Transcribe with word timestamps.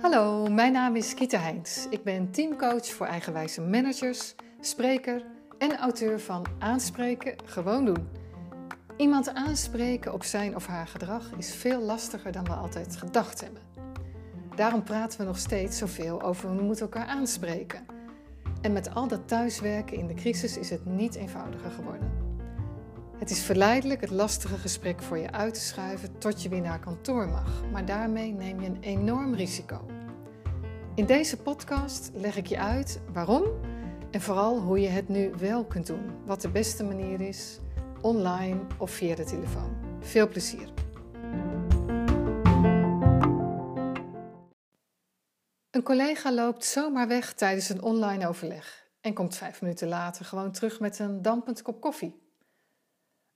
Hallo, 0.00 0.46
mijn 0.50 0.72
naam 0.72 0.96
is 0.96 1.14
Kita 1.14 1.38
Heins. 1.38 1.86
Ik 1.90 2.04
ben 2.04 2.30
teamcoach 2.30 2.86
voor 2.86 3.06
eigenwijze 3.06 3.60
managers, 3.60 4.34
spreker 4.60 5.24
en 5.58 5.76
auteur 5.76 6.20
van 6.20 6.46
Aanspreken, 6.58 7.34
gewoon 7.44 7.84
doen. 7.84 8.08
Iemand 8.96 9.34
aanspreken 9.34 10.12
op 10.12 10.24
zijn 10.24 10.54
of 10.54 10.66
haar 10.66 10.86
gedrag 10.86 11.32
is 11.36 11.54
veel 11.54 11.80
lastiger 11.80 12.32
dan 12.32 12.44
we 12.44 12.52
altijd 12.52 12.96
gedacht 12.96 13.40
hebben. 13.40 13.62
Daarom 14.56 14.82
praten 14.82 15.18
we 15.18 15.24
nog 15.24 15.38
steeds 15.38 15.78
zoveel 15.78 16.22
over 16.22 16.56
we 16.56 16.62
moeten 16.62 16.84
elkaar 16.84 17.06
aanspreken. 17.06 17.86
En 18.60 18.72
met 18.72 18.94
al 18.94 19.08
dat 19.08 19.28
thuiswerken 19.28 19.96
in 19.96 20.06
de 20.06 20.14
crisis 20.14 20.56
is 20.56 20.70
het 20.70 20.86
niet 20.86 21.14
eenvoudiger 21.14 21.70
geworden. 21.70 22.21
Het 23.22 23.30
is 23.30 23.42
verleidelijk 23.42 24.00
het 24.00 24.10
lastige 24.10 24.56
gesprek 24.56 25.02
voor 25.02 25.18
je 25.18 25.30
uit 25.30 25.54
te 25.54 25.60
schuiven 25.60 26.18
tot 26.18 26.42
je 26.42 26.48
weer 26.48 26.60
naar 26.60 26.78
kantoor 26.78 27.28
mag, 27.28 27.64
maar 27.72 27.84
daarmee 27.84 28.32
neem 28.32 28.60
je 28.60 28.66
een 28.66 28.82
enorm 28.82 29.34
risico. 29.34 29.86
In 30.94 31.06
deze 31.06 31.36
podcast 31.36 32.10
leg 32.14 32.36
ik 32.36 32.46
je 32.46 32.58
uit 32.58 33.00
waarom 33.12 33.44
en 34.10 34.20
vooral 34.20 34.60
hoe 34.60 34.80
je 34.80 34.88
het 34.88 35.08
nu 35.08 35.32
wel 35.38 35.64
kunt 35.64 35.86
doen, 35.86 36.10
wat 36.26 36.40
de 36.40 36.48
beste 36.48 36.84
manier 36.84 37.20
is, 37.20 37.58
online 38.00 38.60
of 38.78 38.90
via 38.90 39.14
de 39.14 39.24
telefoon. 39.24 39.76
Veel 40.00 40.28
plezier! 40.28 40.72
Een 45.70 45.82
collega 45.82 46.32
loopt 46.32 46.64
zomaar 46.64 47.08
weg 47.08 47.32
tijdens 47.32 47.68
een 47.68 47.82
online 47.82 48.28
overleg 48.28 48.90
en 49.00 49.14
komt 49.14 49.36
vijf 49.36 49.60
minuten 49.60 49.88
later 49.88 50.24
gewoon 50.24 50.52
terug 50.52 50.80
met 50.80 50.98
een 50.98 51.22
dampend 51.22 51.62
kop 51.62 51.80
koffie. 51.80 52.22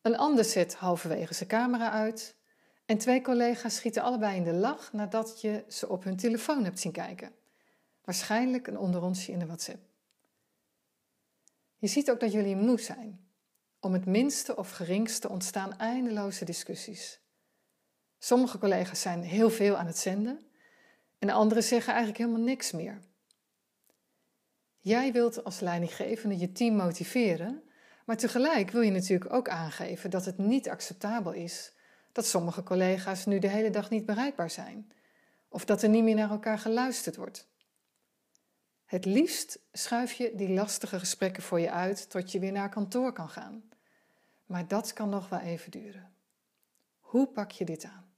Een 0.07 0.17
ander 0.17 0.45
zet 0.45 0.75
halverwege 0.75 1.35
zijn 1.35 1.49
camera 1.49 1.91
uit 1.91 2.37
en 2.85 2.99
twee 2.99 3.23
collega's 3.23 3.75
schieten 3.75 4.03
allebei 4.03 4.37
in 4.37 4.45
de 4.45 4.53
lach 4.53 4.93
nadat 4.93 5.41
je 5.41 5.65
ze 5.69 5.89
op 5.89 6.05
hun 6.05 6.17
telefoon 6.17 6.65
hebt 6.65 6.81
zien 6.81 6.93
kijken. 6.93 7.33
Waarschijnlijk 8.05 8.67
een 8.67 8.79
onderonsje 8.79 9.33
in 9.33 9.39
de 9.39 9.47
WhatsApp. 9.47 9.89
Je 11.77 11.87
ziet 11.87 12.11
ook 12.11 12.21
dat 12.21 12.33
jullie 12.33 12.57
moe 12.57 12.81
zijn. 12.81 13.29
Om 13.81 13.93
het 13.93 14.07
minste 14.07 14.57
of 14.57 14.71
geringste 14.71 15.29
ontstaan 15.29 15.79
eindeloze 15.79 16.45
discussies. 16.45 17.21
Sommige 18.19 18.59
collega's 18.59 19.01
zijn 19.01 19.23
heel 19.23 19.51
veel 19.51 19.77
aan 19.77 19.87
het 19.87 19.99
zenden 19.99 20.47
en 21.19 21.31
anderen 21.31 21.63
zeggen 21.63 21.93
eigenlijk 21.93 22.23
helemaal 22.23 22.47
niks 22.47 22.73
meer. 22.73 23.01
Jij 24.79 25.13
wilt 25.13 25.45
als 25.45 25.61
leidinggevende 25.61 26.39
je 26.39 26.53
team 26.53 26.77
motiveren, 26.77 27.63
maar 28.07 28.17
tegelijk 28.17 28.71
wil 28.71 28.81
je 28.81 28.91
natuurlijk 28.91 29.33
ook 29.33 29.49
aangeven 29.49 30.11
dat 30.11 30.25
het 30.25 30.39
niet 30.39 30.69
acceptabel 30.69 31.33
is 31.33 31.73
dat 32.13 32.27
sommige 32.27 32.63
collega's 32.63 33.27
nu 33.27 33.39
de 33.39 33.49
hele 33.49 33.71
dag 33.71 33.91
niet 33.91 34.07
bereikbaar 34.07 34.51
zijn 34.51 34.93
of 35.49 35.65
dat 35.65 35.83
er 35.83 35.89
niet 35.89 36.05
meer 36.05 36.15
naar 36.15 36.31
elkaar 36.31 36.59
geluisterd 36.59 37.17
wordt. 37.17 37.49
Het 38.85 39.05
liefst 39.05 39.59
schuif 39.73 40.13
je 40.13 40.33
die 40.35 40.49
lastige 40.49 40.99
gesprekken 40.99 41.43
voor 41.43 41.61
je 41.61 41.71
uit 41.71 42.11
tot 42.11 42.33
je 42.33 42.39
weer 42.39 42.53
naar 42.53 42.69
kantoor 42.69 43.13
kan 43.13 43.29
gaan. 43.29 43.69
Maar 44.45 44.69
dat 44.69 44.93
kan 44.93 45.09
nog 45.09 45.29
wel 45.29 45.39
even 45.39 45.71
duren. 45.71 46.15
Hoe 47.01 47.27
pak 47.27 47.51
je 47.51 47.65
dit 47.65 47.85
aan? 47.85 48.11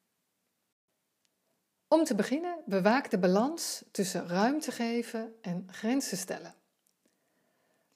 Om 1.88 2.04
te 2.04 2.14
beginnen, 2.14 2.58
bewaak 2.66 3.10
de 3.10 3.18
balans 3.18 3.84
tussen 3.90 4.28
ruimte 4.28 4.72
geven 4.72 5.34
en 5.40 5.68
grenzen 5.70 6.16
stellen. 6.16 6.54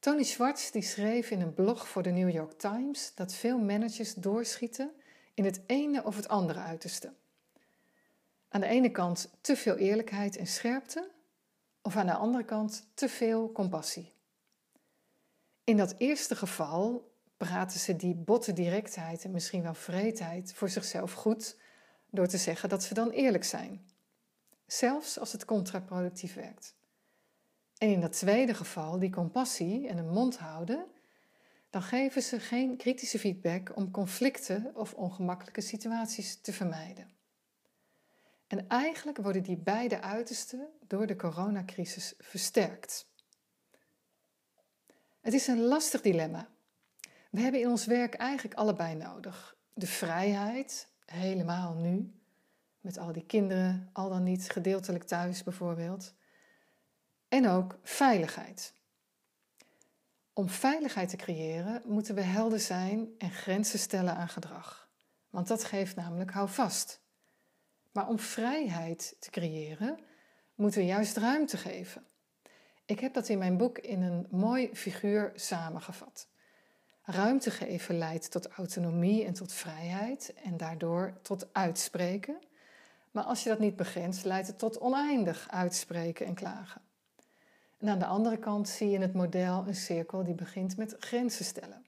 Tony 0.03 0.23
Schwartz 0.23 0.71
die 0.71 0.83
schreef 0.83 1.31
in 1.31 1.41
een 1.41 1.55
blog 1.55 1.89
voor 1.89 2.03
de 2.03 2.11
New 2.11 2.31
York 2.31 2.53
Times 2.53 3.13
dat 3.15 3.35
veel 3.35 3.59
managers 3.59 4.15
doorschieten 4.15 4.91
in 5.35 5.45
het 5.45 5.61
ene 5.67 6.05
of 6.05 6.17
het 6.17 6.29
andere 6.29 6.59
uiterste. 6.59 7.13
Aan 8.49 8.61
de 8.61 8.67
ene 8.67 8.91
kant 8.91 9.31
te 9.41 9.57
veel 9.57 9.77
eerlijkheid 9.77 10.37
en 10.37 10.47
scherpte, 10.47 11.11
of 11.83 11.97
aan 11.97 12.07
de 12.07 12.15
andere 12.15 12.45
kant 12.45 12.87
te 12.95 13.09
veel 13.09 13.53
compassie. 13.53 14.13
In 15.65 15.77
dat 15.77 15.95
eerste 15.99 16.37
geval 16.37 17.13
praten 17.37 17.81
ze 17.81 17.97
die 17.97 18.15
botte 18.15 18.53
directheid 18.53 19.25
en 19.25 19.31
misschien 19.31 19.63
wel 19.63 19.75
vreedheid 19.75 20.55
voor 20.55 20.69
zichzelf 20.69 21.13
goed 21.13 21.57
door 22.11 22.27
te 22.27 22.39
zeggen 22.39 22.69
dat 22.69 22.83
ze 22.83 22.95
dan 22.95 23.11
eerlijk 23.11 23.45
zijn, 23.45 23.87
zelfs 24.67 25.19
als 25.19 25.33
het 25.33 25.45
contraproductief 25.45 26.35
werkt. 26.35 26.75
En 27.83 27.89
in 27.89 28.01
dat 28.01 28.13
tweede 28.13 28.55
geval, 28.55 28.99
die 28.99 29.11
compassie 29.11 29.89
en 29.89 29.99
een 29.99 30.09
mond 30.09 30.39
houden, 30.39 30.85
dan 31.71 31.83
geven 31.83 32.23
ze 32.23 32.41
geen 32.41 32.77
kritische 32.77 33.19
feedback 33.19 33.77
om 33.77 33.91
conflicten 33.91 34.71
of 34.75 34.95
ongemakkelijke 34.95 35.61
situaties 35.61 36.37
te 36.41 36.53
vermijden. 36.53 37.11
En 38.47 38.69
eigenlijk 38.69 39.19
worden 39.19 39.43
die 39.43 39.57
beide 39.57 40.01
uitersten 40.01 40.69
door 40.87 41.07
de 41.07 41.17
coronacrisis 41.17 42.15
versterkt. 42.19 43.07
Het 45.21 45.33
is 45.33 45.47
een 45.47 45.61
lastig 45.61 46.01
dilemma. 46.01 46.49
We 47.31 47.41
hebben 47.41 47.61
in 47.61 47.69
ons 47.69 47.87
werk 47.87 48.15
eigenlijk 48.15 48.55
allebei 48.55 48.95
nodig. 48.95 49.57
De 49.75 49.87
vrijheid, 49.87 50.89
helemaal 51.05 51.75
nu, 51.75 52.13
met 52.81 52.99
al 52.99 53.13
die 53.13 53.27
kinderen, 53.27 53.91
al 53.93 54.09
dan 54.09 54.23
niet 54.23 54.51
gedeeltelijk 54.51 55.05
thuis 55.05 55.43
bijvoorbeeld. 55.43 56.15
En 57.33 57.49
ook 57.49 57.79
veiligheid. 57.83 58.75
Om 60.33 60.49
veiligheid 60.49 61.09
te 61.09 61.17
creëren 61.17 61.83
moeten 61.87 62.15
we 62.15 62.21
helder 62.21 62.61
zijn 62.61 63.09
en 63.19 63.31
grenzen 63.31 63.79
stellen 63.79 64.17
aan 64.17 64.29
gedrag. 64.29 64.89
Want 65.31 65.49
dat 65.49 65.65
geeft 65.65 65.97
namelijk 65.97 66.31
houvast. 66.31 67.01
Maar 67.93 68.09
om 68.09 68.19
vrijheid 68.19 69.17
te 69.19 69.31
creëren, 69.31 69.99
moeten 70.55 70.81
we 70.81 70.87
juist 70.87 71.17
ruimte 71.17 71.57
geven. 71.57 72.07
Ik 72.85 73.01
heb 73.01 73.15
dat 73.15 73.29
in 73.29 73.39
mijn 73.39 73.57
boek 73.57 73.79
in 73.79 74.03
een 74.03 74.27
mooi 74.31 74.71
figuur 74.75 75.33
samengevat. 75.35 76.29
Ruimte 77.03 77.51
geven 77.51 77.99
leidt 77.99 78.31
tot 78.31 78.49
autonomie 78.49 79.25
en 79.25 79.35
tot 79.35 79.53
vrijheid 79.53 80.35
en 80.45 80.57
daardoor 80.57 81.19
tot 81.23 81.55
uitspreken. 81.55 82.39
Maar 83.11 83.25
als 83.25 83.43
je 83.43 83.49
dat 83.49 83.59
niet 83.59 83.77
begrenst, 83.77 84.25
leidt 84.25 84.47
het 84.47 84.59
tot 84.59 84.81
oneindig 84.81 85.51
uitspreken 85.51 86.27
en 86.27 86.35
klagen. 86.35 86.82
En 87.83 87.89
aan 87.89 87.99
de 87.99 88.07
andere 88.07 88.39
kant 88.39 88.69
zie 88.69 88.89
je 88.89 88.95
in 88.95 89.01
het 89.01 89.15
model 89.15 89.65
een 89.67 89.75
cirkel 89.75 90.25
die 90.25 90.35
begint 90.35 90.77
met 90.77 90.97
grenzen 90.99 91.45
stellen. 91.45 91.87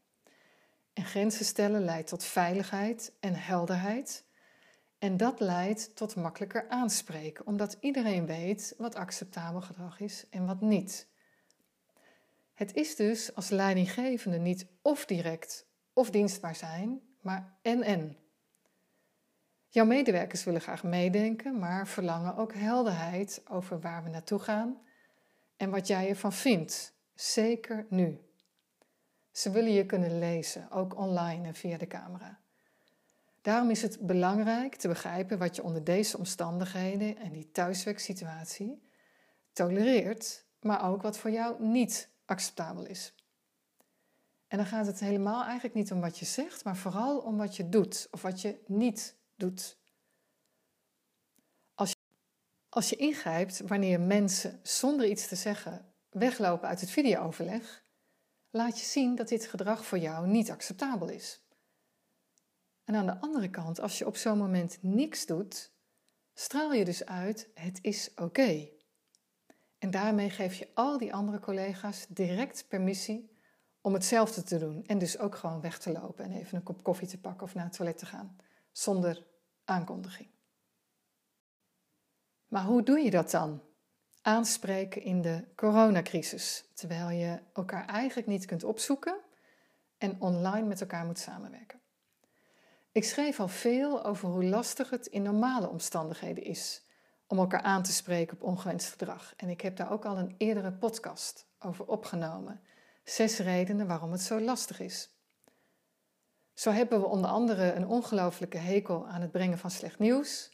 En 0.93 1.05
grenzen 1.05 1.45
stellen 1.45 1.85
leidt 1.85 2.09
tot 2.09 2.25
veiligheid 2.25 3.13
en 3.21 3.35
helderheid. 3.35 4.25
En 4.99 5.17
dat 5.17 5.41
leidt 5.41 5.97
tot 5.97 6.17
makkelijker 6.17 6.69
aanspreken, 6.69 7.47
omdat 7.47 7.77
iedereen 7.81 8.27
weet 8.27 8.75
wat 8.79 8.95
acceptabel 8.95 9.61
gedrag 9.61 10.01
is 10.01 10.27
en 10.31 10.47
wat 10.47 10.61
niet. 10.61 11.09
Het 12.53 12.75
is 12.75 12.97
dus 12.97 13.35
als 13.35 13.49
leidinggevende 13.49 14.39
niet 14.39 14.67
of 14.83 15.05
direct 15.05 15.67
of 15.93 16.11
dienstbaar 16.11 16.55
zijn, 16.55 17.01
maar 17.21 17.57
en-en. 17.63 18.17
Jouw 19.69 19.85
medewerkers 19.85 20.45
willen 20.45 20.61
graag 20.61 20.83
meedenken, 20.83 21.59
maar 21.59 21.87
verlangen 21.89 22.37
ook 22.37 22.55
helderheid 22.55 23.43
over 23.49 23.81
waar 23.81 24.03
we 24.03 24.11
naartoe 24.11 24.39
gaan 24.39 24.83
en 25.57 25.71
wat 25.71 25.87
jij 25.87 26.09
ervan 26.09 26.33
vindt, 26.33 26.95
zeker 27.15 27.87
nu. 27.89 28.21
Ze 29.31 29.51
willen 29.51 29.73
je 29.73 29.87
kunnen 29.87 30.19
lezen, 30.19 30.71
ook 30.71 30.97
online 30.97 31.47
en 31.47 31.55
via 31.55 31.79
de 31.79 31.87
camera. 31.87 32.41
Daarom 33.43 33.71
is 33.71 33.83
het 33.83 34.01
belangrijk 34.01 34.75
te 34.75 34.89
begrijpen 34.89 35.39
wat 35.39 35.57
je 35.57 35.63
onder 35.63 35.85
deze 35.85 36.19
omstandigheden 36.19 37.17
en 37.17 37.33
die 37.33 37.51
thuiswerksituatie 37.51 38.83
tolereert, 39.53 40.45
maar 40.61 40.91
ook 40.91 41.03
wat 41.03 41.19
voor 41.19 41.31
jou 41.31 41.65
niet 41.65 42.09
acceptabel 42.25 42.87
is. 42.87 43.15
En 44.49 44.57
dan 44.57 44.67
gaat 44.67 44.87
het 44.87 45.01
helemaal 45.01 45.45
eigenlijk 45.45 45.75
niet 45.75 45.93
om 45.93 46.01
wat 46.01 46.19
je 46.19 46.25
zegt, 46.25 46.65
maar 46.65 46.77
vooral 46.77 47.19
om 47.19 47.37
wat 47.37 47.57
je 47.57 47.69
doet 47.69 48.09
of 48.11 48.23
wat 48.23 48.41
je 48.41 48.61
niet 48.67 49.17
doet. 49.37 49.79
Als 52.75 52.89
je, 52.89 52.97
ingrijpt 52.97 53.61
wanneer 53.61 54.01
mensen 54.01 54.61
zonder 54.63 55.07
iets 55.07 55.29
te 55.29 55.37
zeggen 55.37 55.95
weglopen 56.11 56.69
uit 56.69 56.81
het 56.81 56.91
videooverleg, 56.91 57.85
laat 58.51 58.79
je 58.79 58.85
zien 58.85 59.15
dat 59.15 59.29
dit 59.29 59.47
gedrag 59.47 59.85
voor 59.85 59.99
jou 59.99 60.27
niet 60.27 60.51
acceptabel 60.51 61.09
is. 61.09 61.43
En 62.85 62.95
aan 62.95 63.07
de 63.07 63.21
andere 63.21 63.51
kant, 63.51 63.81
als 63.81 63.99
je 63.99 64.07
op 64.07 64.17
zo'n 64.17 64.39
moment 64.39 64.79
niks 64.81 65.27
doet, 65.27 65.73
straal 66.33 66.73
je 66.73 66.85
dus 66.85 67.05
uit: 67.05 67.51
het 67.55 67.79
is 67.83 68.15
oké. 68.15 68.69
En 69.79 69.91
daarmee 69.91 70.31
geef 70.31 70.55
je 70.55 70.69
al 70.75 70.99
die 70.99 71.15
andere 71.15 71.41
collega's 71.41 72.07
direct 72.09 72.69
permissie 72.69 73.31
om 73.81 73.93
hetzelfde 73.93 74.43
te 74.43 74.59
doen. 74.59 74.87
En 74.87 74.99
dus 74.99 75.19
ook 75.19 75.35
gewoon 75.35 75.61
weg 75.61 75.79
te 75.79 75.93
lopen 75.93 76.25
en 76.25 76.33
even 76.33 76.57
een 76.57 76.63
kop 76.63 76.83
koffie 76.83 77.09
te 77.09 77.21
pakken 77.21 77.47
of 77.47 77.55
naar 77.55 77.65
het 77.65 77.77
toilet 77.77 77.99
te 77.99 78.07
gaan. 78.07 78.37
Zonder 78.73 79.27
aankondiging. 79.65 80.34
Maar 82.55 82.65
hoe 82.65 82.83
doe 82.83 82.99
je 82.99 83.11
dat 83.11 83.31
dan? 83.31 83.63
Aanspreken 84.23 85.03
in 85.03 85.23
de 85.23 85.45
coronacrisis, 85.57 86.65
terwijl 86.75 87.11
je 87.11 87.39
elkaar 87.53 87.87
eigenlijk 87.87 88.27
niet 88.27 88.47
kunt 88.47 88.65
opzoeken 88.65 89.17
en 89.99 90.21
online 90.21 90.67
met 90.67 90.81
elkaar 90.81 91.05
moet 91.05 91.19
samenwerken. 91.19 91.81
Ik 92.93 93.05
schreef 93.05 93.41
al 93.41 93.49
veel 93.49 94.05
over 94.05 94.29
hoe 94.29 94.45
lastig 94.45 94.91
het 94.91 95.07
in 95.07 95.23
normale 95.23 95.69
omstandigheden 95.69 96.45
is 96.45 96.83
om 97.27 97.39
elkaar 97.39 97.63
aan 97.63 97.83
te 97.83 97.93
spreken 97.93 98.37
op 98.37 98.43
ongewenst 98.43 98.91
gedrag. 98.91 99.35
En 99.37 99.49
ik 99.49 99.61
heb 99.61 99.77
daar 99.77 99.93
ook 99.93 100.05
al 100.05 100.19
een 100.19 100.35
eerdere 100.39 100.73
podcast 100.73 101.47
over 101.59 101.87
opgenomen. 101.87 102.61
Zes 103.05 103.39
redenen 103.39 103.87
waarom 103.87 104.13
het 104.13 104.23
zo 104.23 104.41
lastig 104.41 104.81
is. 104.81 105.11
Zo 106.53 106.71
hebben 106.71 107.01
we 107.01 107.07
onder 107.07 107.31
andere 107.31 107.73
een 107.73 107.87
ongelooflijke 107.87 108.59
hekel 108.59 109.09
aan 109.09 109.21
het 109.21 109.31
brengen 109.31 109.59
van 109.59 109.71
slecht 109.71 109.99
nieuws 109.99 110.53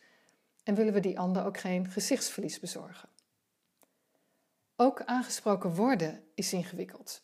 en 0.62 0.75
willen 0.75 0.93
we 0.93 1.01
die 1.01 1.19
ander 1.19 1.45
ook 1.45 1.59
geen 1.59 1.91
gezichtsverlies 1.91 2.61
bezorgen. 2.61 3.09
Ook 4.77 5.03
aangesproken 5.03 5.75
worden 5.75 6.25
is 6.35 6.53
ingewikkeld, 6.53 7.23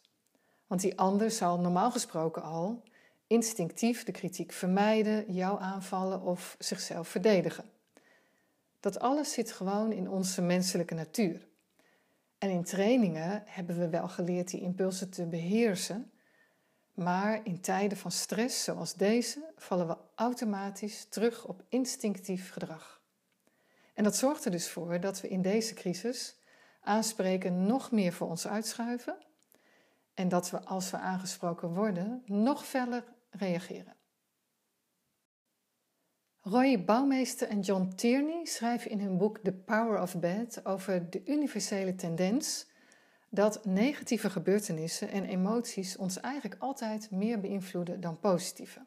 want 0.66 0.80
die 0.80 0.98
ander 0.98 1.30
zal 1.30 1.60
normaal 1.60 1.90
gesproken 1.90 2.42
al 2.42 2.82
instinctief 3.26 4.04
de 4.04 4.12
kritiek 4.12 4.52
vermijden, 4.52 5.32
jou 5.32 5.60
aanvallen 5.60 6.20
of 6.20 6.56
zichzelf 6.58 7.08
verdedigen. 7.08 7.70
Dat 8.80 9.00
alles 9.00 9.32
zit 9.32 9.52
gewoon 9.52 9.92
in 9.92 10.10
onze 10.10 10.42
menselijke 10.42 10.94
natuur. 10.94 11.46
En 12.38 12.50
in 12.50 12.64
trainingen 12.64 13.42
hebben 13.46 13.78
we 13.78 13.88
wel 13.88 14.08
geleerd 14.08 14.50
die 14.50 14.60
impulsen 14.60 15.10
te 15.10 15.26
beheersen, 15.26 16.10
maar 16.94 17.40
in 17.44 17.60
tijden 17.60 17.98
van 17.98 18.10
stress 18.10 18.64
zoals 18.64 18.94
deze 18.94 19.52
vallen 19.56 19.88
we 19.88 19.96
automatisch 20.14 21.04
terug 21.04 21.46
op 21.46 21.62
instinctief 21.68 22.52
gedrag. 22.52 22.95
En 23.96 24.04
dat 24.04 24.16
zorgt 24.16 24.44
er 24.44 24.50
dus 24.50 24.68
voor 24.68 25.00
dat 25.00 25.20
we 25.20 25.28
in 25.28 25.42
deze 25.42 25.74
crisis 25.74 26.36
aanspreken 26.80 27.66
nog 27.66 27.90
meer 27.90 28.12
voor 28.12 28.28
ons 28.28 28.46
uitschuiven 28.46 29.16
en 30.14 30.28
dat 30.28 30.50
we 30.50 30.64
als 30.64 30.90
we 30.90 30.96
aangesproken 30.96 31.74
worden 31.74 32.22
nog 32.26 32.66
feller 32.66 33.04
reageren. 33.30 33.96
Roy 36.40 36.84
Bouwmeester 36.84 37.48
en 37.48 37.60
John 37.60 37.92
Tierney 37.94 38.44
schrijven 38.44 38.90
in 38.90 39.00
hun 39.00 39.18
boek 39.18 39.38
The 39.38 39.52
Power 39.52 40.00
of 40.00 40.20
Bad 40.20 40.64
over 40.64 41.10
de 41.10 41.22
universele 41.24 41.94
tendens 41.94 42.66
dat 43.30 43.64
negatieve 43.64 44.30
gebeurtenissen 44.30 45.08
en 45.08 45.24
emoties 45.24 45.96
ons 45.96 46.20
eigenlijk 46.20 46.62
altijd 46.62 47.10
meer 47.10 47.40
beïnvloeden 47.40 48.00
dan 48.00 48.20
positieve. 48.20 48.86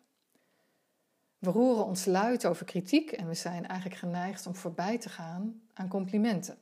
We 1.40 1.50
roeren 1.50 1.86
ons 1.86 2.06
luid 2.06 2.46
over 2.46 2.66
kritiek 2.66 3.12
en 3.12 3.28
we 3.28 3.34
zijn 3.34 3.68
eigenlijk 3.68 4.00
geneigd 4.00 4.48
om 4.48 4.56
voorbij 4.56 4.98
te 4.98 5.10
gaan 5.10 5.62
aan 5.74 5.88
complimenten. 5.88 6.58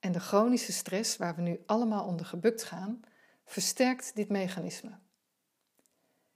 En 0.00 0.12
de 0.12 0.20
chronische 0.20 0.72
stress 0.72 1.16
waar 1.16 1.34
we 1.34 1.42
nu 1.42 1.62
allemaal 1.66 2.06
onder 2.06 2.26
gebukt 2.26 2.64
gaan, 2.64 3.00
versterkt 3.44 4.14
dit 4.14 4.28
mechanisme. 4.28 4.98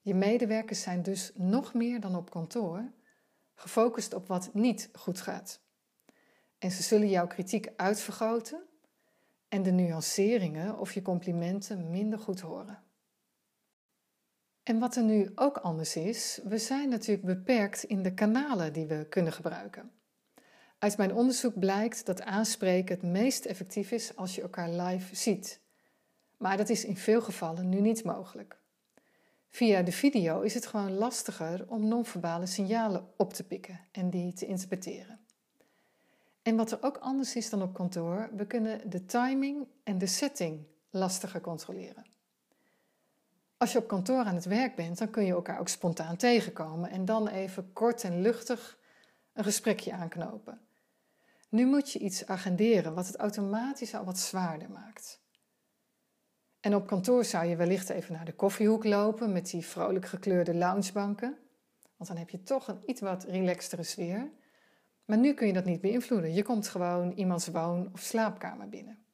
Je 0.00 0.14
medewerkers 0.14 0.82
zijn 0.82 1.02
dus 1.02 1.32
nog 1.34 1.74
meer 1.74 2.00
dan 2.00 2.16
op 2.16 2.30
kantoor 2.30 2.92
gefocust 3.60 4.14
op 4.14 4.26
wat 4.26 4.54
niet 4.54 4.90
goed 4.92 5.20
gaat. 5.20 5.60
En 6.58 6.70
ze 6.70 6.82
zullen 6.82 7.08
jouw 7.08 7.26
kritiek 7.26 7.72
uitvergroten 7.76 8.62
en 9.48 9.62
de 9.62 9.70
nuanceringen 9.70 10.78
of 10.78 10.92
je 10.92 11.02
complimenten 11.02 11.90
minder 11.90 12.18
goed 12.18 12.40
horen. 12.40 12.82
En 14.70 14.78
wat 14.78 14.96
er 14.96 15.02
nu 15.02 15.30
ook 15.34 15.56
anders 15.56 15.96
is, 15.96 16.40
we 16.44 16.58
zijn 16.58 16.88
natuurlijk 16.88 17.26
beperkt 17.26 17.84
in 17.84 18.02
de 18.02 18.14
kanalen 18.14 18.72
die 18.72 18.86
we 18.86 19.06
kunnen 19.08 19.32
gebruiken. 19.32 19.90
Uit 20.78 20.96
mijn 20.96 21.14
onderzoek 21.14 21.58
blijkt 21.58 22.06
dat 22.06 22.22
aanspreken 22.22 22.94
het 22.94 23.04
meest 23.04 23.44
effectief 23.44 23.90
is 23.90 24.16
als 24.16 24.34
je 24.34 24.42
elkaar 24.42 24.70
live 24.70 25.16
ziet. 25.16 25.60
Maar 26.36 26.56
dat 26.56 26.68
is 26.68 26.84
in 26.84 26.96
veel 26.96 27.20
gevallen 27.20 27.68
nu 27.68 27.80
niet 27.80 28.04
mogelijk. 28.04 28.58
Via 29.48 29.82
de 29.82 29.92
video 29.92 30.40
is 30.40 30.54
het 30.54 30.66
gewoon 30.66 30.92
lastiger 30.92 31.64
om 31.68 31.88
non-verbale 31.88 32.46
signalen 32.46 33.08
op 33.16 33.32
te 33.32 33.44
pikken 33.44 33.80
en 33.92 34.10
die 34.10 34.32
te 34.32 34.46
interpreteren. 34.46 35.20
En 36.42 36.56
wat 36.56 36.70
er 36.70 36.78
ook 36.80 36.96
anders 36.96 37.36
is 37.36 37.50
dan 37.50 37.62
op 37.62 37.74
kantoor, 37.74 38.30
we 38.36 38.46
kunnen 38.46 38.90
de 38.90 39.04
timing 39.04 39.66
en 39.84 39.98
de 39.98 40.06
setting 40.06 40.66
lastiger 40.90 41.40
controleren. 41.40 42.09
Als 43.60 43.72
je 43.72 43.78
op 43.78 43.88
kantoor 43.88 44.24
aan 44.24 44.34
het 44.34 44.44
werk 44.44 44.74
bent, 44.74 44.98
dan 44.98 45.10
kun 45.10 45.24
je 45.24 45.32
elkaar 45.32 45.60
ook 45.60 45.68
spontaan 45.68 46.16
tegenkomen 46.16 46.90
en 46.90 47.04
dan 47.04 47.28
even 47.28 47.72
kort 47.72 48.04
en 48.04 48.20
luchtig 48.20 48.78
een 49.32 49.44
gesprekje 49.44 49.92
aanknopen. 49.92 50.60
Nu 51.48 51.66
moet 51.66 51.92
je 51.92 51.98
iets 51.98 52.26
agenderen 52.26 52.94
wat 52.94 53.06
het 53.06 53.16
automatisch 53.16 53.94
al 53.94 54.04
wat 54.04 54.18
zwaarder 54.18 54.70
maakt. 54.70 55.20
En 56.60 56.74
op 56.74 56.86
kantoor 56.86 57.24
zou 57.24 57.46
je 57.46 57.56
wellicht 57.56 57.88
even 57.88 58.14
naar 58.14 58.24
de 58.24 58.34
koffiehoek 58.34 58.84
lopen 58.84 59.32
met 59.32 59.50
die 59.50 59.66
vrolijk 59.66 60.06
gekleurde 60.06 60.54
loungebanken. 60.54 61.38
Want 61.96 62.10
dan 62.10 62.18
heb 62.18 62.30
je 62.30 62.42
toch 62.42 62.68
een 62.68 62.82
iets 62.86 63.00
wat 63.00 63.24
relaxtere 63.24 63.82
sfeer. 63.82 64.30
Maar 65.04 65.18
nu 65.18 65.34
kun 65.34 65.46
je 65.46 65.52
dat 65.52 65.64
niet 65.64 65.80
beïnvloeden. 65.80 66.34
Je 66.34 66.42
komt 66.42 66.68
gewoon 66.68 67.12
iemands 67.12 67.46
woon- 67.46 67.90
of 67.92 68.00
slaapkamer 68.00 68.68
binnen. 68.68 69.04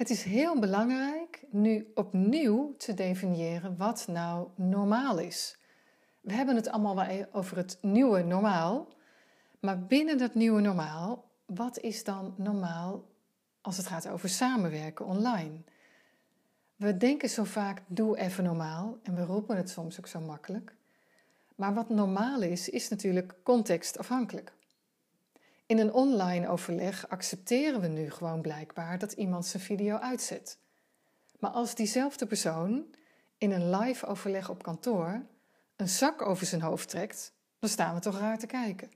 Het 0.00 0.10
is 0.10 0.22
heel 0.22 0.58
belangrijk 0.58 1.42
nu 1.50 1.90
opnieuw 1.94 2.74
te 2.76 2.94
definiëren 2.94 3.76
wat 3.76 4.06
nou 4.08 4.48
normaal 4.54 5.18
is. 5.18 5.58
We 6.20 6.32
hebben 6.32 6.56
het 6.56 6.68
allemaal 6.68 6.94
wel 6.94 7.04
e- 7.04 7.26
over 7.32 7.56
het 7.56 7.78
nieuwe 7.80 8.22
normaal. 8.22 8.88
Maar 9.58 9.86
binnen 9.86 10.18
dat 10.18 10.34
nieuwe 10.34 10.60
normaal, 10.60 11.30
wat 11.46 11.78
is 11.78 12.04
dan 12.04 12.34
normaal 12.36 13.04
als 13.60 13.76
het 13.76 13.86
gaat 13.86 14.08
over 14.08 14.28
samenwerken 14.28 15.06
online. 15.06 15.60
We 16.76 16.96
denken 16.96 17.30
zo 17.30 17.44
vaak, 17.44 17.82
doe 17.86 18.18
even 18.18 18.44
normaal, 18.44 18.98
en 19.02 19.14
we 19.14 19.24
roepen 19.24 19.56
het 19.56 19.70
soms 19.70 19.98
ook 19.98 20.06
zo 20.06 20.20
makkelijk. 20.20 20.74
Maar 21.54 21.74
wat 21.74 21.88
normaal 21.88 22.42
is, 22.42 22.68
is 22.68 22.88
natuurlijk 22.88 23.34
contextafhankelijk. 23.42 24.52
In 25.70 25.78
een 25.78 25.92
online 25.92 26.48
overleg 26.48 27.08
accepteren 27.08 27.80
we 27.80 27.86
nu 27.86 28.10
gewoon 28.10 28.40
blijkbaar 28.40 28.98
dat 28.98 29.12
iemand 29.12 29.46
zijn 29.46 29.62
video 29.62 29.96
uitzet. 29.96 30.58
Maar 31.38 31.50
als 31.50 31.74
diezelfde 31.74 32.26
persoon 32.26 32.94
in 33.38 33.50
een 33.50 33.76
live 33.76 34.06
overleg 34.06 34.48
op 34.48 34.62
kantoor 34.62 35.26
een 35.76 35.88
zak 35.88 36.22
over 36.22 36.46
zijn 36.46 36.60
hoofd 36.60 36.88
trekt, 36.88 37.32
dan 37.58 37.68
staan 37.68 37.94
we 37.94 38.00
toch 38.00 38.18
raar 38.18 38.38
te 38.38 38.46
kijken. 38.46 38.90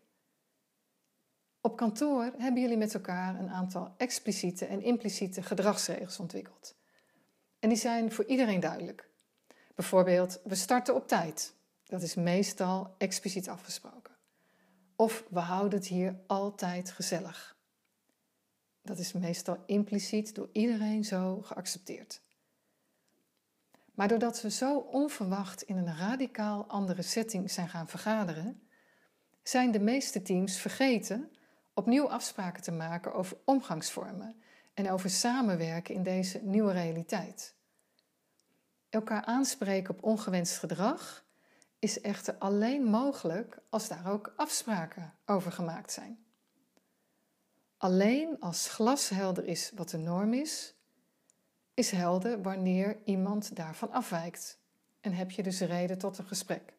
Op 1.60 1.76
kantoor 1.76 2.32
hebben 2.38 2.62
jullie 2.62 2.76
met 2.76 2.94
elkaar 2.94 3.38
een 3.38 3.50
aantal 3.50 3.94
expliciete 3.96 4.66
en 4.66 4.82
impliciete 4.82 5.42
gedragsregels 5.42 6.18
ontwikkeld. 6.18 6.74
En 7.58 7.68
die 7.68 7.78
zijn 7.78 8.12
voor 8.12 8.24
iedereen 8.24 8.60
duidelijk. 8.60 9.08
Bijvoorbeeld, 9.74 10.40
we 10.44 10.54
starten 10.54 10.94
op 10.94 11.08
tijd. 11.08 11.54
Dat 11.84 12.02
is 12.02 12.14
meestal 12.14 12.94
expliciet 12.98 13.48
afgesproken. 13.48 14.13
Of 14.96 15.24
we 15.30 15.40
houden 15.40 15.78
het 15.78 15.88
hier 15.88 16.20
altijd 16.26 16.90
gezellig. 16.90 17.56
Dat 18.82 18.98
is 18.98 19.12
meestal 19.12 19.62
impliciet 19.66 20.34
door 20.34 20.48
iedereen 20.52 21.04
zo 21.04 21.42
geaccepteerd. 21.42 22.22
Maar 23.94 24.08
doordat 24.08 24.42
we 24.42 24.50
zo 24.50 24.78
onverwacht 24.78 25.62
in 25.62 25.76
een 25.76 25.96
radicaal 25.96 26.66
andere 26.66 27.02
setting 27.02 27.50
zijn 27.50 27.68
gaan 27.68 27.88
vergaderen, 27.88 28.62
zijn 29.42 29.70
de 29.70 29.80
meeste 29.80 30.22
teams 30.22 30.56
vergeten 30.56 31.30
opnieuw 31.74 32.08
afspraken 32.08 32.62
te 32.62 32.72
maken 32.72 33.14
over 33.14 33.36
omgangsvormen 33.44 34.42
en 34.74 34.90
over 34.90 35.10
samenwerken 35.10 35.94
in 35.94 36.02
deze 36.02 36.40
nieuwe 36.42 36.72
realiteit. 36.72 37.54
Elkaar 38.88 39.24
aanspreken 39.24 39.94
op 39.94 40.02
ongewenst 40.02 40.58
gedrag 40.58 41.23
is 41.84 42.00
echter 42.00 42.34
alleen 42.38 42.84
mogelijk 42.84 43.58
als 43.68 43.88
daar 43.88 44.10
ook 44.10 44.32
afspraken 44.36 45.14
over 45.26 45.52
gemaakt 45.52 45.92
zijn. 45.92 46.24
Alleen 47.76 48.40
als 48.40 48.68
glashelder 48.68 49.46
is 49.46 49.72
wat 49.74 49.88
de 49.88 49.96
norm 49.96 50.34
is, 50.34 50.74
is 51.74 51.90
helder 51.90 52.42
wanneer 52.42 52.96
iemand 53.04 53.56
daarvan 53.56 53.92
afwijkt 53.92 54.58
en 55.00 55.12
heb 55.12 55.30
je 55.30 55.42
dus 55.42 55.60
reden 55.60 55.98
tot 55.98 56.18
een 56.18 56.26
gesprek. 56.26 56.72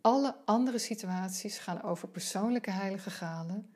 Alle 0.00 0.36
andere 0.44 0.78
situaties 0.78 1.58
gaan 1.58 1.82
over 1.82 2.08
persoonlijke 2.08 2.70
heilige 2.70 3.10
graden 3.10 3.74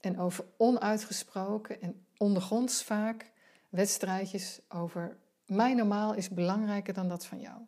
en 0.00 0.18
over 0.18 0.44
onuitgesproken 0.56 1.80
en 1.80 2.06
ondergronds 2.16 2.82
vaak 2.82 3.30
wedstrijdjes 3.68 4.60
over 4.68 5.16
mijn 5.46 5.76
normaal 5.76 6.14
is 6.14 6.28
belangrijker 6.28 6.94
dan 6.94 7.08
dat 7.08 7.26
van 7.26 7.40
jou. 7.40 7.60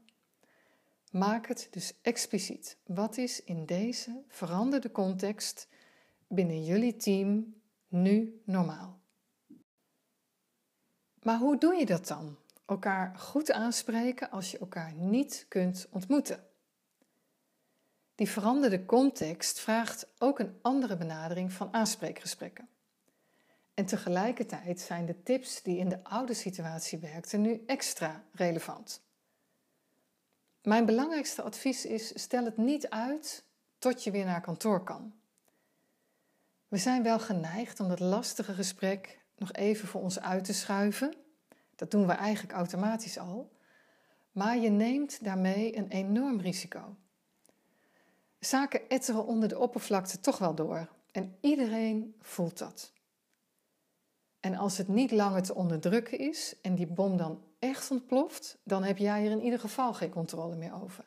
Maak 1.15 1.47
het 1.47 1.69
dus 1.71 1.93
expliciet. 2.03 2.77
Wat 2.87 3.17
is 3.17 3.43
in 3.45 3.67
deze 3.67 4.23
veranderde 4.29 4.93
context 4.93 5.69
binnen 6.29 6.65
jullie 6.65 6.97
team 6.97 7.55
nu 7.89 8.41
normaal? 8.45 9.01
Maar 11.23 11.39
hoe 11.39 11.59
doe 11.59 11.75
je 11.75 11.87
dat 11.87 12.07
dan? 12.07 12.37
Elkaar 12.67 13.17
goed 13.17 13.53
aanspreken 13.53 14.31
als 14.31 14.51
je 14.51 14.59
elkaar 14.59 14.93
niet 14.95 15.47
kunt 15.49 15.87
ontmoeten. 15.91 16.45
Die 18.15 18.29
veranderde 18.29 18.85
context 18.85 19.61
vraagt 19.61 20.07
ook 20.19 20.39
een 20.39 20.59
andere 20.63 20.97
benadering 20.97 21.53
van 21.53 21.73
aanspreekgesprekken. 21.73 22.69
En 23.75 23.87
tegelijkertijd 23.87 24.81
zijn 24.81 25.07
de 25.07 25.23
tips 25.23 25.63
die 25.63 25.79
in 25.79 25.89
de 25.89 26.05
oude 26.05 26.35
situatie 26.35 26.99
werkten 26.99 27.41
nu 27.41 27.63
extra 27.67 28.25
relevant. 28.33 29.04
Mijn 30.65 30.87
belangrijkste 30.87 31.43
advies 31.43 31.87
is: 31.87 32.23
stel 32.23 32.45
het 32.45 32.57
niet 32.57 32.89
uit 32.89 33.45
tot 33.79 34.05
je 34.05 34.11
weer 34.11 34.25
naar 34.25 34.41
kantoor 34.41 34.85
kan. 34.85 35.15
We 36.69 36.77
zijn 36.77 37.03
wel 37.03 37.19
geneigd 37.19 37.81
om 37.81 37.89
dat 37.89 38.01
lastige 38.01 38.55
gesprek 38.55 39.19
nog 39.37 39.53
even 39.53 39.89
voor 39.89 40.01
ons 40.01 40.21
uit 40.21 40.45
te 40.45 40.53
schuiven. 40.53 41.15
Dat 41.77 41.91
doen 41.91 42.07
we 42.07 42.13
eigenlijk 42.13 42.55
automatisch 42.55 43.19
al. 43.19 43.53
Maar 44.33 44.59
je 44.59 44.71
neemt 44.71 45.25
daarmee 45.25 45.77
een 45.77 45.89
enorm 45.89 46.41
risico. 46.41 46.97
Zaken 48.39 48.89
etteren 48.89 49.27
onder 49.27 49.49
de 49.49 49.59
oppervlakte 49.59 50.21
toch 50.21 50.39
wel 50.39 50.55
door 50.55 50.89
en 51.13 51.37
iedereen 51.41 52.15
voelt 52.21 52.59
dat. 52.59 52.93
En 54.41 54.55
als 54.55 54.79
het 54.79 54.89
niet 54.89 55.11
langer 55.11 55.43
te 55.43 55.55
onderdrukken 55.55 56.19
is 56.19 56.57
en 56.63 56.75
die 56.75 56.87
bom 56.87 57.17
dan 57.17 57.43
echt 57.69 57.91
ontploft, 57.91 58.59
dan 58.65 58.83
heb 58.83 58.99
jij 58.99 59.25
er 59.25 59.31
in 59.31 59.43
ieder 59.43 59.59
geval 59.59 59.95
geen 59.95 60.11
controle 60.11 60.57
meer 60.57 60.83
over. 60.83 61.05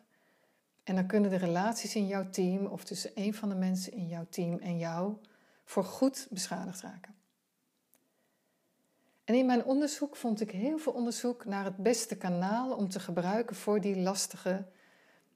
En 0.83 0.95
dan 0.95 1.07
kunnen 1.07 1.29
de 1.29 1.37
relaties 1.37 1.95
in 1.95 2.07
jouw 2.07 2.29
team 2.29 2.65
of 2.65 2.83
tussen 2.83 3.11
een 3.15 3.33
van 3.33 3.49
de 3.49 3.55
mensen 3.55 3.91
in 3.91 4.07
jouw 4.07 4.25
team 4.29 4.59
en 4.59 4.77
jou 4.77 5.15
voor 5.65 5.83
goed 5.83 6.27
beschadigd 6.29 6.81
raken. 6.81 7.15
En 9.23 9.35
in 9.35 9.45
mijn 9.45 9.63
onderzoek 9.63 10.15
vond 10.15 10.41
ik 10.41 10.51
heel 10.51 10.77
veel 10.77 10.93
onderzoek 10.93 11.45
naar 11.45 11.65
het 11.65 11.77
beste 11.77 12.17
kanaal 12.17 12.75
om 12.75 12.89
te 12.89 12.99
gebruiken 12.99 13.55
voor 13.55 13.81
die 13.81 13.97
lastige 13.97 14.65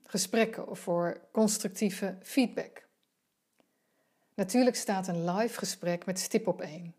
gesprekken 0.04 0.68
of 0.68 0.80
voor 0.80 1.22
constructieve 1.32 2.18
feedback. 2.22 2.88
Natuurlijk 4.34 4.76
staat 4.76 5.08
een 5.08 5.32
live 5.32 5.58
gesprek 5.58 6.06
met 6.06 6.20
stip 6.20 6.48
op 6.48 6.62
één. 6.62 6.96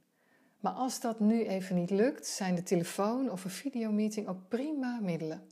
Maar 0.63 0.73
als 0.73 1.01
dat 1.01 1.21
nu 1.21 1.47
even 1.47 1.77
niet 1.77 1.91
lukt, 1.91 2.27
zijn 2.27 2.55
de 2.55 2.63
telefoon 2.63 3.31
of 3.31 3.45
een 3.45 3.51
videomeeting 3.51 4.29
ook 4.29 4.49
prima 4.49 4.99
middelen. 5.01 5.47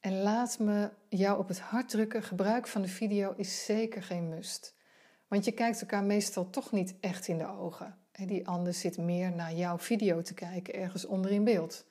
En 0.00 0.22
laat 0.22 0.58
me 0.58 0.90
jou 1.08 1.38
op 1.38 1.48
het 1.48 1.60
hart 1.60 1.88
drukken: 1.88 2.22
gebruik 2.22 2.66
van 2.66 2.82
de 2.82 2.88
video 2.88 3.34
is 3.36 3.64
zeker 3.64 4.02
geen 4.02 4.28
must. 4.28 4.74
Want 5.28 5.44
je 5.44 5.52
kijkt 5.52 5.80
elkaar 5.80 6.04
meestal 6.04 6.50
toch 6.50 6.72
niet 6.72 6.94
echt 7.00 7.28
in 7.28 7.38
de 7.38 7.46
ogen. 7.46 7.98
Die 8.12 8.46
ander 8.46 8.74
zit 8.74 8.98
meer 8.98 9.32
naar 9.32 9.54
jouw 9.54 9.78
video 9.78 10.22
te 10.22 10.34
kijken, 10.34 10.74
ergens 10.74 11.04
onder 11.04 11.30
in 11.30 11.44
beeld. 11.44 11.86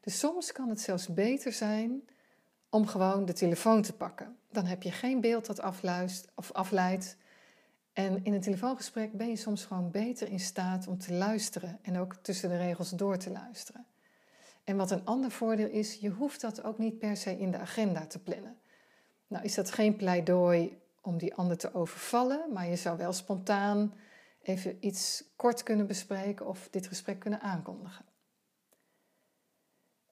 Dus 0.00 0.18
soms 0.18 0.52
kan 0.52 0.68
het 0.68 0.80
zelfs 0.80 1.08
beter 1.08 1.52
zijn 1.52 2.02
om 2.68 2.86
gewoon 2.86 3.24
de 3.24 3.32
telefoon 3.32 3.82
te 3.82 3.92
pakken. 3.92 4.38
Dan 4.50 4.66
heb 4.66 4.82
je 4.82 4.92
geen 4.92 5.20
beeld 5.20 5.46
dat 5.46 5.60
afluist, 5.60 6.28
of 6.34 6.52
afleidt. 6.52 7.16
En 7.92 8.24
in 8.24 8.32
een 8.32 8.40
telefoongesprek 8.40 9.12
ben 9.12 9.28
je 9.28 9.36
soms 9.36 9.64
gewoon 9.64 9.90
beter 9.90 10.28
in 10.28 10.40
staat 10.40 10.86
om 10.86 10.98
te 10.98 11.12
luisteren 11.12 11.78
en 11.82 11.98
ook 11.98 12.14
tussen 12.14 12.48
de 12.48 12.56
regels 12.56 12.90
door 12.90 13.16
te 13.16 13.30
luisteren. 13.30 13.86
En 14.64 14.76
wat 14.76 14.90
een 14.90 15.04
ander 15.04 15.30
voordeel 15.30 15.68
is, 15.68 15.94
je 15.94 16.08
hoeft 16.08 16.40
dat 16.40 16.62
ook 16.62 16.78
niet 16.78 16.98
per 16.98 17.16
se 17.16 17.38
in 17.38 17.50
de 17.50 17.58
agenda 17.58 18.06
te 18.06 18.18
plannen. 18.18 18.58
Nou 19.26 19.44
is 19.44 19.54
dat 19.54 19.70
geen 19.70 19.96
pleidooi 19.96 20.78
om 21.00 21.18
die 21.18 21.34
ander 21.34 21.56
te 21.56 21.74
overvallen, 21.74 22.52
maar 22.52 22.68
je 22.68 22.76
zou 22.76 22.96
wel 22.96 23.12
spontaan 23.12 23.94
even 24.42 24.76
iets 24.80 25.24
kort 25.36 25.62
kunnen 25.62 25.86
bespreken 25.86 26.46
of 26.46 26.68
dit 26.70 26.86
gesprek 26.86 27.18
kunnen 27.18 27.40
aankondigen. 27.40 28.04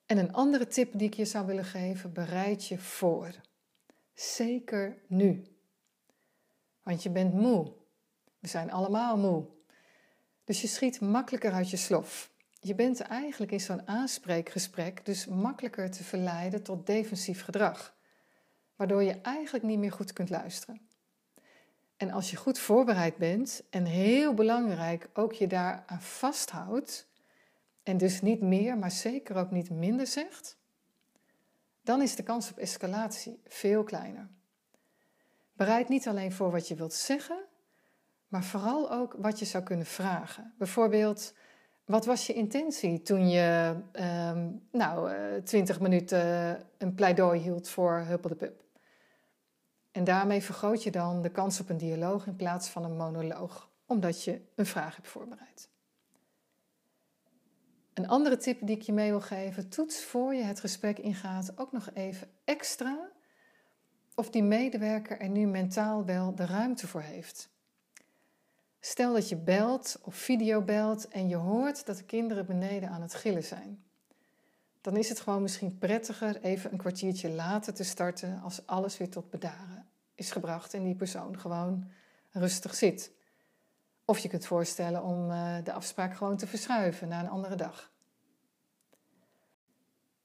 En 0.07 0.19
een 0.19 0.33
andere 0.33 0.67
tip 0.67 0.99
die 0.99 1.07
ik 1.07 1.15
je 1.15 1.25
zou 1.25 1.47
willen 1.47 1.65
geven: 1.65 2.13
bereid 2.13 2.67
je 2.67 2.79
voor. 2.79 3.35
Zeker 4.15 4.99
nu. 5.07 5.58
Want 6.89 7.03
je 7.03 7.11
bent 7.11 7.35
moe. 7.35 7.73
We 8.39 8.49
zijn 8.49 8.71
allemaal 8.71 9.17
moe. 9.17 9.47
Dus 10.45 10.61
je 10.61 10.67
schiet 10.67 11.01
makkelijker 11.01 11.53
uit 11.53 11.71
je 11.71 11.77
slof. 11.77 12.31
Je 12.61 12.75
bent 12.75 13.01
eigenlijk 13.01 13.53
in 13.53 13.61
zo'n 13.61 13.89
aanspreekgesprek 13.89 15.05
dus 15.05 15.27
makkelijker 15.27 15.91
te 15.91 16.05
verleiden 16.05 16.63
tot 16.63 16.87
defensief 16.87 17.45
gedrag, 17.45 17.97
waardoor 18.77 19.03
je 19.03 19.21
eigenlijk 19.21 19.65
niet 19.65 19.79
meer 19.79 19.93
goed 19.93 20.13
kunt 20.13 20.31
luisteren. 20.31 20.81
En 21.97 22.11
als 22.11 22.31
je 22.31 22.37
goed 22.37 22.59
voorbereid 22.59 23.17
bent 23.17 23.63
en 23.71 23.85
heel 23.85 24.35
belangrijk 24.35 25.09
ook 25.13 25.33
je 25.33 25.47
daar 25.47 25.83
aan 25.87 26.03
vasthoudt, 26.03 27.09
en 27.83 27.97
dus 27.97 28.21
niet 28.21 28.41
meer, 28.41 28.79
maar 28.79 28.91
zeker 28.91 29.37
ook 29.37 29.51
niet 29.51 29.71
minder 29.71 30.07
zegt, 30.07 30.57
dan 31.83 32.03
is 32.03 32.17
de 32.17 32.23
kans 32.23 32.51
op 32.51 32.59
escalatie 32.59 33.41
veel 33.47 33.85
kleiner. 33.85 34.29
Bereid 35.59 35.89
niet 35.89 36.09
alleen 36.09 36.33
voor 36.33 36.51
wat 36.51 36.69
je 36.69 36.75
wilt 36.75 36.93
zeggen, 36.93 37.45
maar 38.29 38.45
vooral 38.45 38.93
ook 38.93 39.15
wat 39.19 39.39
je 39.39 39.45
zou 39.45 39.65
kunnen 39.65 39.87
vragen. 39.87 40.55
Bijvoorbeeld, 40.59 41.35
wat 41.85 42.05
was 42.05 42.27
je 42.27 42.33
intentie 42.33 43.03
toen 43.03 43.29
je 43.29 43.77
ehm, 43.93 44.51
nou, 44.71 45.13
uh, 45.13 45.43
20 45.43 45.81
minuten 45.81 46.21
een 46.79 46.95
pleidooi 46.95 47.41
hield 47.41 47.69
voor 47.69 47.99
Huppel 47.99 48.29
de 48.29 48.37
Pup? 48.37 48.65
En 49.91 50.05
daarmee 50.05 50.43
vergroot 50.43 50.83
je 50.83 50.91
dan 50.91 51.23
de 51.23 51.31
kans 51.31 51.61
op 51.61 51.69
een 51.69 51.77
dialoog 51.77 52.27
in 52.27 52.37
plaats 52.37 52.69
van 52.69 52.85
een 52.85 52.97
monoloog, 52.97 53.71
omdat 53.87 54.25
je 54.25 54.41
een 54.55 54.67
vraag 54.67 54.97
hebt 54.97 55.09
voorbereid. 55.09 55.69
Een 57.95 58.09
andere 58.09 58.37
tip 58.37 58.59
die 58.61 58.77
ik 58.77 58.83
je 58.83 58.93
mee 58.93 59.11
wil 59.11 59.21
geven: 59.21 59.69
toets 59.69 60.05
voor 60.05 60.35
je 60.35 60.43
het 60.43 60.61
gesprek 60.61 60.99
ingaat 60.99 61.53
ook 61.59 61.73
nog 61.73 61.91
even 61.95 62.29
extra 62.45 63.11
of 64.19 64.31
die 64.31 64.43
medewerker 64.43 65.21
er 65.21 65.29
nu 65.29 65.47
mentaal 65.47 66.05
wel 66.05 66.35
de 66.35 66.47
ruimte 66.47 66.87
voor 66.87 67.01
heeft. 67.01 67.49
Stel 68.81 69.13
dat 69.13 69.29
je 69.29 69.37
belt 69.37 69.99
of 70.03 70.15
videobelt 70.15 71.09
en 71.09 71.29
je 71.29 71.37
hoort 71.37 71.87
dat 71.87 71.97
de 71.97 72.05
kinderen 72.05 72.47
beneden 72.47 72.89
aan 72.89 73.03
het 73.03 73.15
gillen 73.15 73.45
zijn. 73.45 73.83
Dan 74.81 74.97
is 74.97 75.09
het 75.09 75.21
gewoon 75.21 75.43
misschien 75.43 75.79
prettiger 75.79 76.43
even 76.43 76.73
een 76.73 76.79
kwartiertje 76.79 77.31
later 77.31 77.75
te 77.75 77.85
starten 77.85 78.41
als 78.43 78.67
alles 78.67 78.99
weer 78.99 79.11
tot 79.11 79.31
bedaren 79.31 79.87
is 80.15 80.31
gebracht 80.31 80.75
en 80.75 80.83
die 80.83 80.95
persoon 80.95 81.39
gewoon 81.39 81.91
rustig 82.31 82.75
zit. 82.75 83.13
Of 84.05 84.19
je 84.19 84.29
kunt 84.29 84.47
voorstellen 84.47 85.03
om 85.03 85.31
eh, 85.31 85.57
de 85.65 85.73
afspraak 85.73 86.17
gewoon 86.17 86.37
te 86.37 86.47
verschuiven 86.47 87.09
naar 87.09 87.25
een 87.25 87.31
andere 87.31 87.55
dag. 87.55 87.91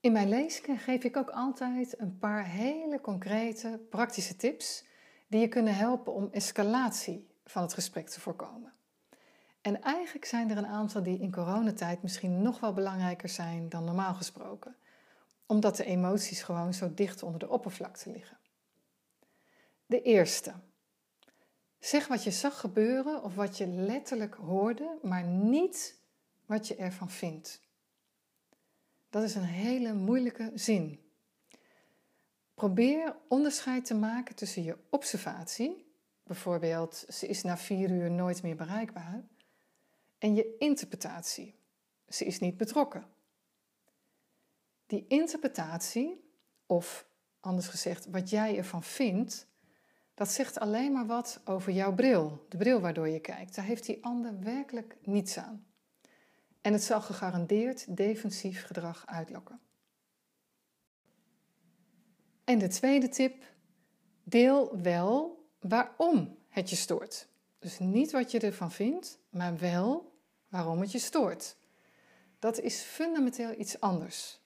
In 0.04 0.12
mijn 0.12 0.30
lezingen 0.30 0.78
geef 0.80 1.04
ik 1.04 1.18
ook 1.18 1.30
altijd 1.30 2.00
een 2.00 2.18
paar 2.18 2.46
hele 2.46 3.02
concrete, 3.02 3.80
praktische 3.90 4.36
tips 4.36 4.86
die 5.28 5.40
je 5.40 5.48
kunnen 5.48 5.76
helpen 5.76 6.14
om 6.14 6.30
escalatie 6.32 7.28
van 7.46 7.62
het 7.62 7.74
gesprek 7.74 8.10
te 8.10 8.22
voorkomen. 8.22 8.74
En 9.62 9.82
eigenlijk 9.82 10.26
zijn 10.26 10.50
er 10.50 10.58
een 10.58 10.68
aantal 10.68 11.04
die 11.04 11.20
in 11.20 11.32
coronatijd 11.32 12.02
misschien 12.02 12.42
nog 12.42 12.60
wel 12.60 12.74
belangrijker 12.74 13.30
zijn 13.30 13.70
dan 13.70 13.84
normaal 13.84 14.14
gesproken, 14.14 14.76
omdat 15.46 15.76
de 15.76 15.86
emoties 15.86 16.44
gewoon 16.44 16.74
zo 16.74 16.94
dicht 16.94 17.24
onder 17.24 17.40
de 17.40 17.50
oppervlakte 17.50 18.12
liggen. 18.12 18.38
De 19.86 20.02
eerste. 20.02 20.54
Zeg 21.80 22.08
wat 22.08 22.24
je 22.24 22.32
zag 22.32 22.60
gebeuren 22.60 23.24
of 23.24 23.36
wat 23.36 23.58
je 23.58 23.68
letterlijk 23.68 24.34
hoorde, 24.36 24.98
maar 25.02 25.24
niet 25.24 25.98
wat 26.46 26.68
je 26.68 26.76
ervan 26.76 27.10
vindt. 27.10 27.62
Dat 29.14 29.24
is 29.24 29.36
een 29.36 29.44
hele 29.44 29.94
moeilijke 29.94 30.52
zin. 30.54 31.00
Probeer 32.54 33.16
onderscheid 33.28 33.86
te 33.86 33.94
maken 33.94 34.36
tussen 34.36 34.64
je 34.64 34.78
observatie, 34.90 35.94
bijvoorbeeld 36.24 37.06
ze 37.10 37.28
is 37.28 37.42
na 37.42 37.58
vier 37.58 37.92
uur 37.92 38.12
nooit 38.12 38.44
meer 38.44 38.56
bereikbaar, 38.56 39.24
en 40.18 40.36
je 40.36 40.56
interpretatie, 40.58 41.56
ze 42.08 42.26
is 42.26 42.40
niet 42.40 42.58
betrokken. 42.58 43.06
Die 44.86 45.06
interpretatie, 45.08 46.34
of 46.66 47.08
anders 47.40 47.68
gezegd 47.68 48.06
wat 48.06 48.30
jij 48.30 48.58
ervan 48.58 48.84
vindt, 48.84 49.48
dat 50.14 50.32
zegt 50.32 50.60
alleen 50.60 50.92
maar 50.92 51.06
wat 51.06 51.42
over 51.46 51.72
jouw 51.72 51.94
bril, 51.94 52.46
de 52.50 52.58
bril 52.58 52.80
waardoor 52.80 53.10
je 53.10 53.20
kijkt. 53.20 53.56
Daar 53.56 53.66
heeft 53.66 53.86
die 53.86 54.04
ander 54.04 54.40
werkelijk 54.40 54.98
niets 55.02 55.38
aan. 55.38 55.73
En 56.64 56.74
het 56.74 56.84
zal 56.84 57.02
gegarandeerd 57.02 57.98
defensief 57.98 58.66
gedrag 58.66 59.04
uitlokken. 59.06 59.60
En 62.44 62.60
de 62.60 62.68
tweede 62.68 63.10
tip: 63.10 63.44
deel 64.24 64.82
wel 64.82 65.46
waarom 65.60 66.38
het 66.50 66.70
je 66.70 66.76
stoort. 66.76 67.28
Dus 67.60 67.80
niet 67.80 68.12
wat 68.12 68.32
je 68.32 68.40
ervan 68.40 68.72
vindt, 68.72 69.20
maar 69.30 69.58
wel 69.58 70.14
waarom 70.50 70.82
het 70.82 70.92
je 70.92 71.00
stoort. 71.00 71.56
Dat 72.40 72.60
is 72.60 72.82
fundamenteel 72.82 73.60
iets 73.60 73.80
anders. 73.80 74.40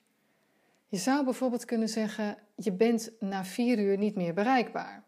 Je 0.88 0.98
zou 0.98 1.24
bijvoorbeeld 1.24 1.66
kunnen 1.66 1.90
zeggen: 1.90 2.38
je 2.56 2.72
bent 2.72 3.12
na 3.20 3.46
vier 3.46 3.80
uur 3.80 3.98
niet 3.98 4.16
meer 4.16 4.34
bereikbaar. 4.34 5.04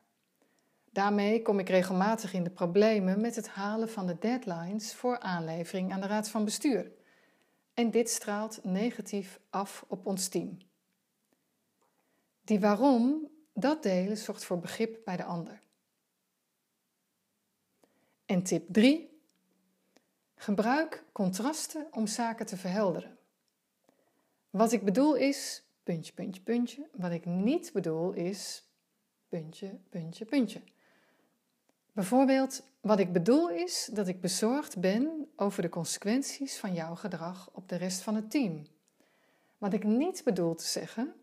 Daarmee 0.91 1.41
kom 1.41 1.59
ik 1.59 1.69
regelmatig 1.69 2.33
in 2.33 2.43
de 2.43 2.49
problemen 2.49 3.21
met 3.21 3.35
het 3.35 3.47
halen 3.47 3.89
van 3.89 4.07
de 4.07 4.17
deadlines 4.19 4.93
voor 4.93 5.19
aanlevering 5.19 5.93
aan 5.93 6.01
de 6.01 6.07
Raad 6.07 6.29
van 6.29 6.45
Bestuur. 6.45 6.97
En 7.79 7.91
dit 7.91 8.09
straalt 8.09 8.63
negatief 8.63 9.39
af 9.50 9.86
op 9.88 10.05
ons 10.05 10.27
team. 10.27 10.57
Die 12.41 12.59
waarom, 12.59 13.29
dat 13.53 13.83
delen 13.83 14.17
zorgt 14.17 14.43
voor 14.43 14.59
begrip 14.59 15.01
bij 15.05 15.17
de 15.17 15.24
ander. 15.24 15.62
En 18.25 18.43
tip 18.43 18.65
3. 18.74 19.21
Gebruik 20.36 21.03
contrasten 21.12 21.88
om 21.91 22.07
zaken 22.07 22.45
te 22.45 22.57
verhelderen. 22.57 23.17
Wat 24.50 24.71
ik 24.71 24.83
bedoel 24.83 25.15
is, 25.15 25.63
puntje, 25.83 26.13
puntje, 26.13 26.41
puntje. 26.41 26.89
Wat 26.91 27.12
ik 27.12 27.25
niet 27.25 27.74
bedoel 27.74 28.12
is 28.12 28.69
puntje, 29.27 29.79
puntje, 29.89 30.25
puntje. 30.25 30.62
Bijvoorbeeld, 31.91 32.63
wat 32.81 33.00
ik 33.00 33.13
bedoel 33.13 33.50
is 33.50 33.89
dat 33.93 34.07
ik 34.07 34.21
bezorgd 34.21 34.79
ben 34.79 35.31
over 35.36 35.62
de 35.62 35.69
consequenties 35.69 36.57
van 36.57 36.74
jouw 36.74 36.95
gedrag 36.95 37.50
op 37.53 37.69
de 37.69 37.75
rest 37.75 38.01
van 38.01 38.15
het 38.15 38.31
team. 38.31 38.67
Wat 39.57 39.74
ik 39.74 39.83
niet 39.83 40.24
bedoel 40.24 40.55
te 40.55 40.67
zeggen, 40.67 41.13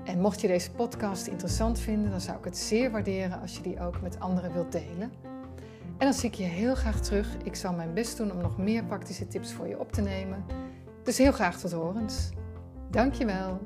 En 0.04 0.20
mocht 0.20 0.42
je 0.42 0.48
deze 0.48 0.72
podcast 0.72 1.28
interessant 1.28 1.80
vinden, 1.80 2.12
dan 2.12 2.22
zou 2.22 2.38
ik 2.38 2.44
het 2.44 2.58
zeer 2.58 2.92
waarderen 2.92 3.42
als 3.42 3.56
je 3.56 3.62
die 3.62 3.80
ook 3.80 4.02
met 4.02 4.20
anderen 4.20 4.54
wilt 4.54 4.72
delen. 4.72 5.12
En 5.98 6.06
dan 6.06 6.14
zie 6.14 6.30
ik 6.30 6.36
je 6.36 6.44
heel 6.44 6.76
graag 6.76 7.02
terug. 7.02 7.38
Ik 7.44 7.56
zal 7.56 7.74
mijn 7.74 7.94
best 7.94 8.18
doen 8.18 8.32
om 8.32 8.38
nog 8.38 8.58
meer 8.58 8.84
praktische 8.84 9.28
tips 9.28 9.54
voor 9.54 9.68
je 9.68 9.80
op 9.80 9.92
te 9.92 10.02
nemen. 10.02 10.46
Dus 11.04 11.18
heel 11.18 11.32
graag 11.32 11.60
tot 11.60 11.72
horens. 11.72 12.30
Dankjewel. 12.90 13.60